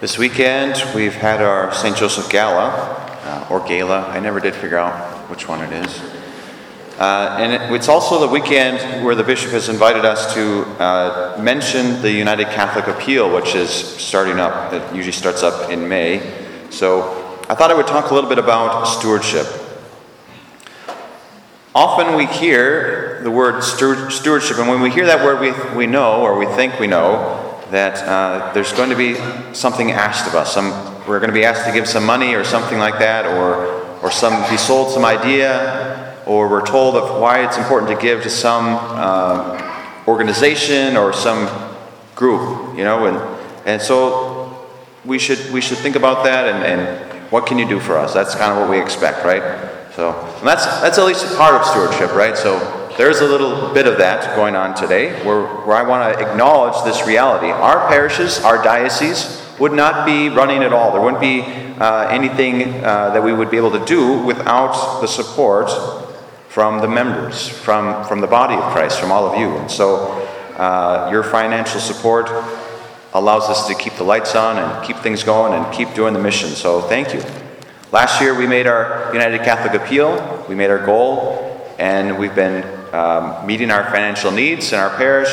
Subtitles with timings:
[0.00, 1.94] This weekend, we've had our St.
[1.94, 2.70] Joseph Gala,
[3.22, 4.08] uh, or Gala.
[4.08, 6.00] I never did figure out which one it is.
[6.98, 11.38] Uh, and it, it's also the weekend where the bishop has invited us to uh,
[11.38, 14.72] mention the United Catholic Appeal, which is starting up.
[14.72, 16.20] It usually starts up in May.
[16.70, 17.02] So
[17.50, 19.46] I thought I would talk a little bit about stewardship.
[21.74, 26.22] Often we hear the word stewardship, and when we hear that word, we, we know,
[26.22, 29.14] or we think we know, that uh, there's going to be
[29.54, 30.52] something asked of us.
[30.54, 30.70] Some,
[31.06, 34.10] we're going to be asked to give some money or something like that, or, or
[34.10, 38.30] some, be sold some idea, or we're told of why it's important to give to
[38.30, 41.48] some uh, organization or some
[42.16, 44.68] group, you know, and, and so
[45.04, 48.12] we should, we should think about that and, and what can you do for us?
[48.12, 49.42] That's kind of what we expect, right?
[49.94, 50.12] So
[50.44, 52.36] that's, that's at least part of stewardship, right?
[52.36, 56.30] So there's a little bit of that going on today where, where I want to
[56.30, 57.46] acknowledge this reality.
[57.46, 60.92] Our parishes, our dioceses, would not be running at all.
[60.92, 61.40] There wouldn't be
[61.80, 65.70] uh, anything uh, that we would be able to do without the support
[66.50, 69.48] from the members, from, from the body of Christ, from all of you.
[69.56, 70.08] And so
[70.58, 72.28] uh, your financial support
[73.14, 76.20] allows us to keep the lights on and keep things going and keep doing the
[76.20, 76.50] mission.
[76.50, 77.22] So thank you.
[77.92, 81.46] Last year we made our United Catholic Appeal, we made our goal,
[81.78, 85.30] and we've been um, meeting our financial needs in our parish,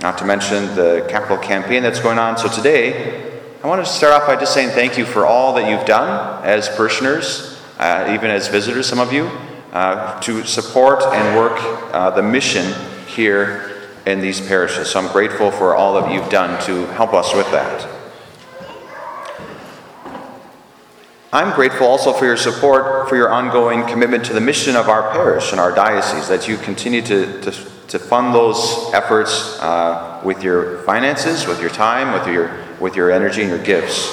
[0.00, 2.38] not to mention the capital campaign that's going on.
[2.38, 5.68] So today, I want to start off by just saying thank you for all that
[5.68, 9.30] you've done as parishioners, uh, even as visitors, some of you,
[9.72, 11.58] uh, to support and work
[11.92, 12.72] uh, the mission
[13.06, 14.90] here in these parishes.
[14.90, 17.99] So I'm grateful for all that you've done to help us with that.
[21.32, 25.12] I'm grateful also for your support, for your ongoing commitment to the mission of our
[25.12, 27.52] parish and our diocese, that you continue to, to,
[27.86, 33.12] to fund those efforts uh, with your finances, with your time, with your, with your
[33.12, 34.08] energy and your gifts.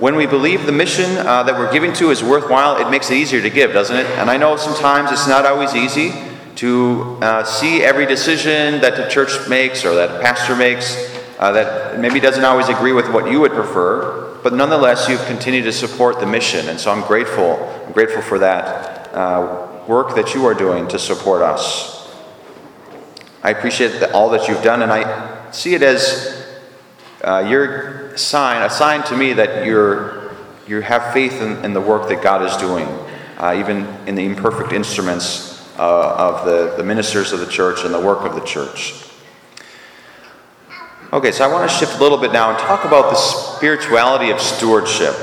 [0.00, 3.18] When we believe the mission uh, that we're giving to is worthwhile, it makes it
[3.18, 4.06] easier to give, doesn't it?
[4.18, 6.12] And I know sometimes it's not always easy
[6.56, 10.96] to uh, see every decision that the church makes or that a pastor makes
[11.38, 15.64] uh, that maybe doesn't always agree with what you would prefer but nonetheless, you've continued
[15.64, 17.56] to support the mission, and so I'm grateful.
[17.86, 22.10] I'm grateful for that uh, work that you are doing to support us.
[23.42, 26.46] I appreciate the, all that you've done, and I see it as
[27.22, 30.32] uh, your sign, a sign to me that you're,
[30.66, 32.86] you have faith in, in the work that God is doing,
[33.38, 37.94] uh, even in the imperfect instruments uh, of the, the ministers of the church and
[37.94, 39.11] the work of the church.
[41.12, 44.30] Okay, so I want to shift a little bit now and talk about the spirituality
[44.30, 45.14] of stewardship.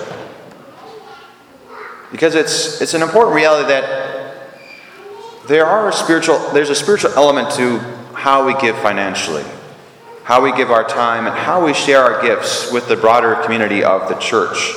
[2.11, 4.51] Because it's, it's an important reality that
[5.47, 7.79] there are spiritual, there's a spiritual element to
[8.13, 9.43] how we give financially,
[10.25, 13.83] how we give our time, and how we share our gifts with the broader community
[13.83, 14.75] of the church.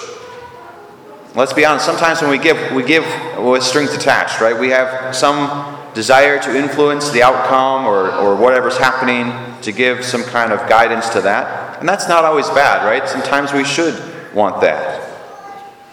[1.34, 3.04] Let's be honest, sometimes when we give, we give
[3.38, 4.58] with strings attached, right?
[4.58, 10.22] We have some desire to influence the outcome or, or whatever's happening, to give some
[10.24, 11.80] kind of guidance to that.
[11.80, 13.08] And that's not always bad, right?
[13.08, 13.94] Sometimes we should
[14.34, 15.08] want that.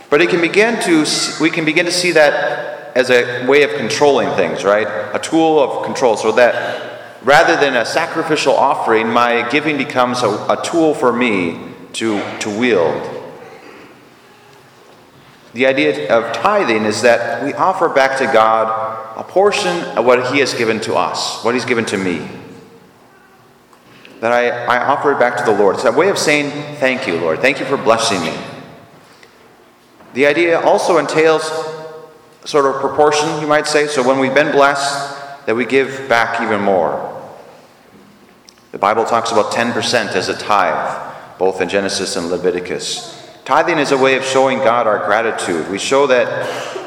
[0.09, 1.05] But it can begin to,
[1.39, 4.87] we can begin to see that as a way of controlling things, right?
[5.13, 6.17] A tool of control.
[6.17, 11.59] So that rather than a sacrificial offering, my giving becomes a, a tool for me
[11.93, 13.17] to, to wield.
[15.53, 20.31] The idea of tithing is that we offer back to God a portion of what
[20.31, 22.27] He has given to us, what He's given to me.
[24.19, 25.75] That I, I offer it back to the Lord.
[25.75, 27.39] It's a way of saying, Thank you, Lord.
[27.39, 28.37] Thank you for blessing me.
[30.13, 31.43] The idea also entails
[32.45, 33.87] sort of proportion, you might say.
[33.87, 37.05] So when we've been blessed, that we give back even more.
[38.71, 43.15] The Bible talks about 10% as a tithe, both in Genesis and Leviticus.
[43.45, 45.67] Tithing is a way of showing God our gratitude.
[45.69, 46.77] We show that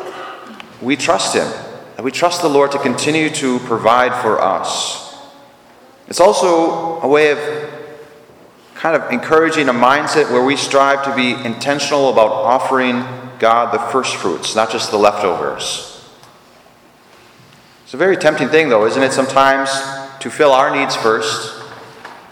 [0.80, 1.48] we trust Him,
[1.96, 5.11] that we trust the Lord to continue to provide for us.
[6.12, 7.38] It's also a way of
[8.74, 13.02] kind of encouraging a mindset where we strive to be intentional about offering
[13.38, 16.06] God the first fruits, not just the leftovers.
[17.84, 19.70] It's a very tempting thing, though, isn't it, sometimes
[20.20, 21.64] to fill our needs first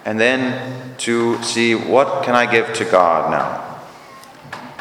[0.05, 3.81] and then to see what can I give to God now?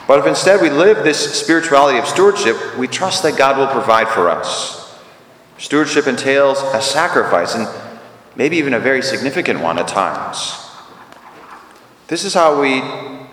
[0.10, 4.10] But if instead we live this spirituality of stewardship, we trust that God will provide
[4.10, 5.00] for us.
[5.58, 7.66] Stewardship entails a sacrifice, and
[8.40, 10.56] maybe even a very significant one at times.
[12.08, 12.82] This is how we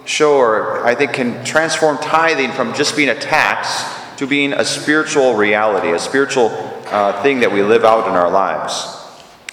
[0.04, 3.84] show, or I think, can transform tithing from just being a tax
[4.16, 6.48] to being a spiritual reality, a spiritual
[6.86, 8.72] uh, thing that we live out in our lives.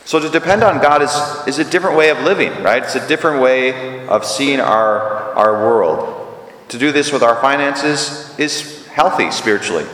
[0.06, 1.14] So to depend on God is,
[1.48, 2.82] is a different way of living, right?
[2.82, 6.20] It's a different way of seeing our our world.
[6.70, 9.86] To do this with our finances is healthy spiritually.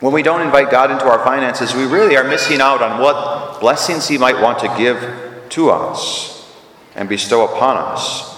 [0.00, 3.47] When we don't invite God into our finances, we really are missing out on what
[3.60, 6.52] blessings He might want to give to us
[6.94, 8.36] and bestow upon us.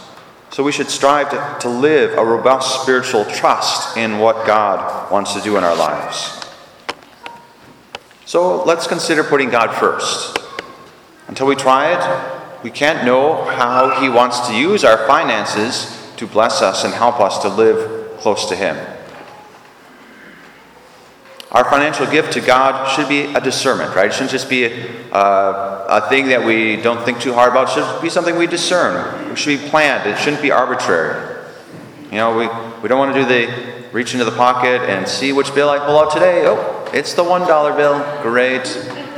[0.50, 5.34] So we should strive to, to live a robust spiritual trust in what God wants
[5.34, 6.44] to do in our lives.
[8.26, 10.38] So let's consider putting God first.
[11.28, 16.26] Until we try it, we can't know how He wants to use our finances to
[16.26, 18.76] bless us and help us to live close to Him.
[21.52, 24.06] Our financial gift to God should be a discernment, right?
[24.06, 27.69] It shouldn't just be a, a thing that we don't think too hard about.
[27.69, 29.32] It should be something we discern.
[29.32, 30.08] It should be planned.
[30.08, 31.44] It shouldn't be arbitrary.
[32.05, 32.47] You know, we,
[32.82, 35.81] we don't want to do the reach into the pocket and see which bill I
[35.81, 36.44] pull out today.
[36.47, 38.23] Oh, it's the $1 bill.
[38.23, 38.69] Great.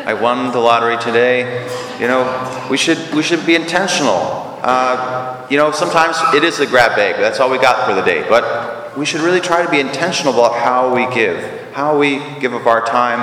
[0.07, 1.69] I won the lottery today.
[2.01, 4.57] You know, we should, we should be intentional.
[4.63, 7.17] Uh, you know, sometimes it is a grab bag.
[7.17, 8.27] That's all we got for the day.
[8.27, 12.53] But we should really try to be intentional about how we give how we give
[12.53, 13.19] of our time,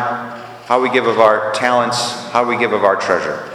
[0.66, 3.46] how we give of our talents, how we give of our treasure.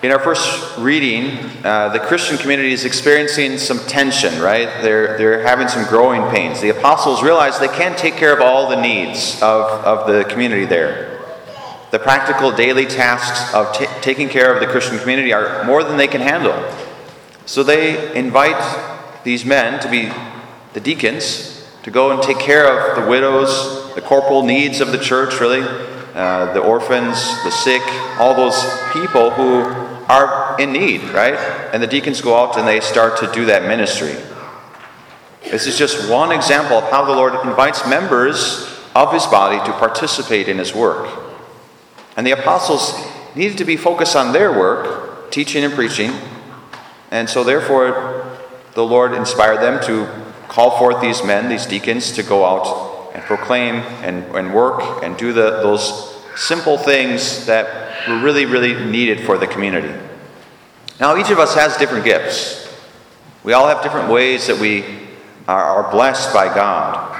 [0.00, 4.80] In our first reading, uh, the Christian community is experiencing some tension, right?
[4.80, 6.60] They're, they're having some growing pains.
[6.60, 10.64] The apostles realize they can't take care of all the needs of, of the community
[10.64, 11.20] there.
[11.90, 15.96] The practical daily tasks of t- taking care of the Christian community are more than
[15.96, 16.54] they can handle.
[17.44, 20.12] So they invite these men to be
[20.72, 24.98] the deacons to go and take care of the widows, the corporal needs of the
[24.98, 25.62] church, really,
[26.14, 27.82] uh, the orphans, the sick,
[28.18, 28.60] all those
[28.92, 29.62] people who
[30.08, 31.34] are in need, right?
[31.72, 34.16] And the deacons go out and they start to do that ministry.
[35.44, 39.72] This is just one example of how the Lord invites members of his body to
[39.78, 41.08] participate in his work.
[42.16, 42.92] And the apostles
[43.36, 46.12] needed to be focused on their work, teaching and preaching,
[47.10, 48.36] and so therefore
[48.74, 53.22] the Lord inspired them to call forth these men, these deacons, to go out and
[53.22, 59.24] proclaim and, and work and do the, those simple things that were really, really needed
[59.24, 59.92] for the community.
[60.98, 62.66] Now, each of us has different gifts.
[63.44, 64.84] We all have different ways that we
[65.46, 67.14] are, are blessed by God.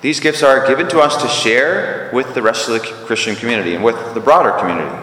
[0.00, 3.74] These gifts are given to us to share with the rest of the Christian community
[3.74, 4.96] and with the broader community.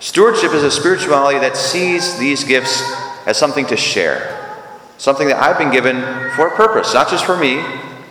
[0.00, 2.82] Stewardship is a spirituality that sees these gifts
[3.26, 4.41] as something to share
[5.02, 6.00] something that I've been given
[6.36, 7.60] for a purpose, not just for me,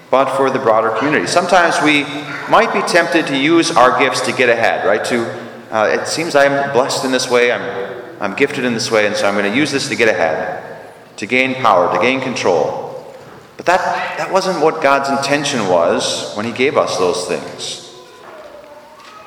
[0.10, 1.26] but for the broader community.
[1.26, 2.04] Sometimes we
[2.52, 5.02] might be tempted to use our gifts to get ahead, right?
[5.06, 5.24] To
[5.72, 9.16] uh, it seems I'm blessed in this way, I'm I'm gifted in this way, and
[9.16, 13.16] so I'm going to use this to get ahead, to gain power, to gain control.
[13.56, 13.80] But that
[14.18, 17.90] that wasn't what God's intention was when He gave us those things.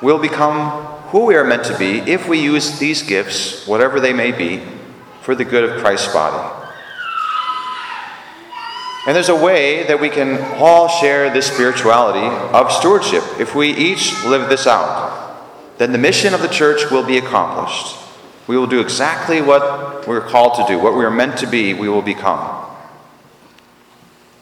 [0.03, 4.13] We'll become who we are meant to be if we use these gifts, whatever they
[4.13, 4.61] may be,
[5.23, 6.64] for the good of Christ's body.
[9.05, 12.25] And there's a way that we can all share this spirituality
[12.55, 13.23] of stewardship.
[13.39, 17.97] If we each live this out, then the mission of the church will be accomplished.
[18.47, 21.73] We will do exactly what we're called to do, what we are meant to be,
[21.73, 22.65] we will become.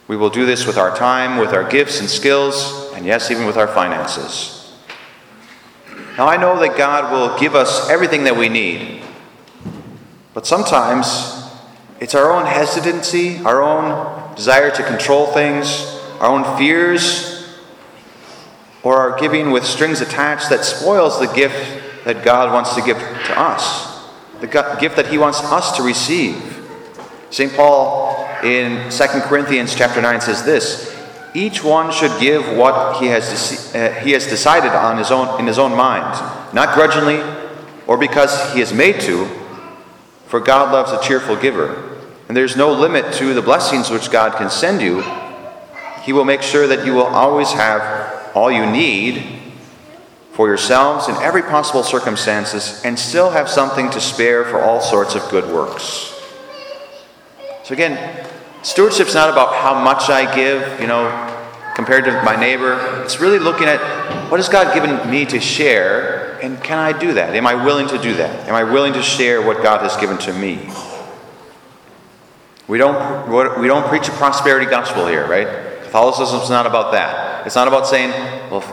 [0.07, 3.45] We will do this with our time, with our gifts and skills, and yes, even
[3.45, 4.74] with our finances.
[6.18, 9.04] Now, I know that God will give us everything that we need,
[10.33, 11.49] but sometimes
[11.99, 17.47] it's our own hesitancy, our own desire to control things, our own fears,
[18.83, 22.97] or our giving with strings attached that spoils the gift that God wants to give
[22.97, 24.07] to us,
[24.42, 24.47] the
[24.80, 26.59] gift that He wants us to receive.
[27.30, 27.54] St.
[27.54, 30.94] Paul in 2 Corinthians chapter 9 says this
[31.33, 35.47] each one should give what he has, uh, he has decided on his own, in
[35.47, 36.13] his own mind,
[36.54, 37.21] not grudgingly
[37.87, 39.25] or because he is made to,
[40.28, 42.03] for God loves a cheerful giver.
[42.33, 45.04] And there's no limit to the blessings which God can send you.
[46.02, 49.23] He will make sure that you will always have all you need
[50.31, 55.13] for yourselves in every possible circumstances and still have something to spare for all sorts
[55.13, 56.11] of good works.
[57.66, 58.25] So again,
[58.63, 61.06] stewardship's not about how much I give, you know,
[61.75, 63.04] compared to my neighbor.
[63.04, 63.80] It's really looking at
[64.31, 67.35] what has God given me to share and can I do that?
[67.35, 68.49] Am I willing to do that?
[68.49, 70.68] Am I willing to share what God has given to me?
[72.68, 75.48] We don't, we don't preach a prosperity gospel here, right?
[75.84, 77.46] Catholicism is not about that.
[77.46, 78.12] It's not about saying,
[78.50, 78.64] well,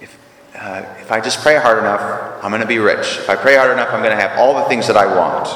[0.00, 0.18] if,
[0.54, 3.18] uh, if I just pray hard enough, I'm going to be rich.
[3.18, 5.48] If I pray hard enough, I'm going to have all the things that I want.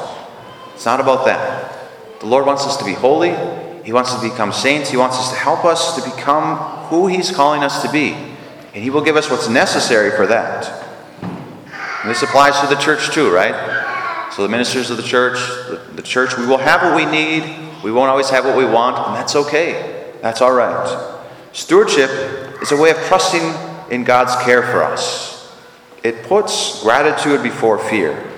[0.73, 2.19] It's not about that.
[2.19, 3.29] The Lord wants us to be holy.
[3.83, 4.89] He wants us to become saints.
[4.89, 6.57] He wants us to help us to become
[6.87, 8.13] who He's calling us to be.
[8.13, 10.67] And He will give us what's necessary for that.
[11.21, 14.31] And this applies to the church too, right?
[14.33, 17.66] So, the ministers of the church, the, the church, we will have what we need.
[17.83, 20.13] We won't always have what we want, and that's okay.
[20.21, 21.23] That's all right.
[21.53, 22.09] Stewardship
[22.61, 23.41] is a way of trusting
[23.91, 25.55] in God's care for us.
[26.03, 28.31] It puts gratitude before fear.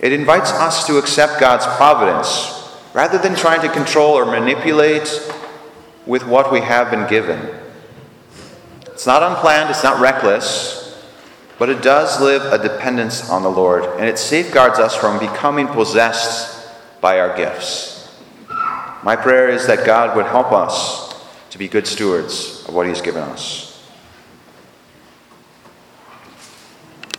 [0.00, 2.54] It invites us to accept God's providence
[2.94, 5.08] rather than trying to control or manipulate
[6.06, 7.54] with what we have been given.
[8.86, 11.04] It's not unplanned, it's not reckless,
[11.58, 15.66] but it does live a dependence on the Lord, and it safeguards us from becoming
[15.68, 16.68] possessed
[17.00, 17.97] by our gifts.
[19.08, 21.14] My prayer is that God would help us
[21.48, 23.67] to be good stewards of what He has given us.